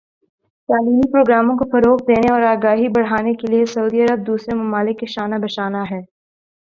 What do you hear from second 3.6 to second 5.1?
سعودی عرب دوسرے ممالک کے